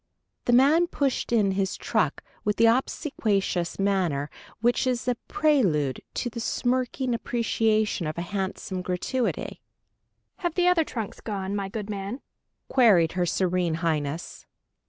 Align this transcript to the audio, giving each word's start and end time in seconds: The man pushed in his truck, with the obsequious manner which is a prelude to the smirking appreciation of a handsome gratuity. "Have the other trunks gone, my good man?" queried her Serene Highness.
The 0.45 0.53
man 0.53 0.87
pushed 0.87 1.31
in 1.31 1.51
his 1.51 1.77
truck, 1.77 2.23
with 2.43 2.55
the 2.55 2.65
obsequious 2.65 3.77
manner 3.77 4.31
which 4.59 4.87
is 4.87 5.07
a 5.07 5.13
prelude 5.27 6.01
to 6.15 6.27
the 6.27 6.39
smirking 6.39 7.13
appreciation 7.13 8.07
of 8.07 8.17
a 8.17 8.23
handsome 8.23 8.81
gratuity. 8.81 9.61
"Have 10.37 10.55
the 10.55 10.67
other 10.67 10.83
trunks 10.83 11.21
gone, 11.21 11.55
my 11.55 11.69
good 11.69 11.87
man?" 11.91 12.19
queried 12.67 13.11
her 13.11 13.27
Serene 13.27 13.75
Highness. 13.75 14.47